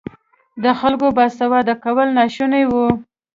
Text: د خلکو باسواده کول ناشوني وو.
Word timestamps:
د 0.63 0.65
خلکو 0.79 1.07
باسواده 1.17 1.75
کول 1.83 2.07
ناشوني 2.17 2.63
وو. 2.71 2.87